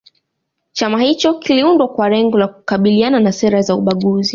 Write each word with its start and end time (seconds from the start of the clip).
chama 0.73 1.01
hicho 1.03 1.33
kiliundwa 1.39 1.87
kwa 1.87 2.09
lengo 2.09 2.37
la 2.37 2.47
kukabiliana 2.47 3.19
na 3.19 3.31
sera 3.31 3.61
za 3.61 3.75
ubaguzi 3.75 4.29